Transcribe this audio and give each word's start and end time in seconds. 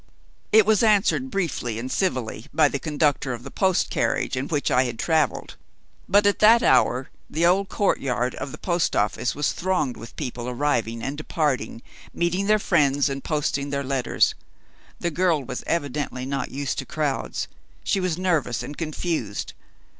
It 0.51 0.65
was 0.65 0.81
answered, 0.81 1.29
briefly 1.29 1.77
and 1.77 1.91
civilly, 1.91 2.47
by 2.51 2.69
the 2.69 2.79
conductor 2.79 3.33
of 3.33 3.43
the 3.43 3.51
post 3.51 3.91
carriage 3.91 4.35
in 4.35 4.47
which 4.47 4.71
I 4.71 4.85
had 4.85 4.97
traveled. 4.97 5.57
But, 6.09 6.25
at 6.25 6.39
that 6.39 6.63
hour, 6.63 7.11
the 7.29 7.45
old 7.45 7.69
court 7.69 7.99
yard 7.99 8.33
of 8.33 8.51
the 8.51 8.57
post 8.57 8.95
office 8.95 9.35
was 9.35 9.51
thronged 9.51 9.97
with 9.97 10.15
people 10.15 10.49
arriving 10.49 11.03
and 11.03 11.15
departing, 11.15 11.83
meeting 12.15 12.47
their 12.47 12.57
friends 12.57 13.09
and 13.09 13.23
posting 13.23 13.69
their 13.69 13.83
letters. 13.83 14.33
The 14.99 15.11
girl 15.11 15.43
was 15.43 15.63
evidently 15.67 16.25
not 16.25 16.49
used 16.49 16.79
to 16.79 16.85
crowds. 16.87 17.47
She 17.83 17.99
was 17.99 18.17
nervous 18.17 18.63
and 18.63 18.75
confused. 18.75 19.53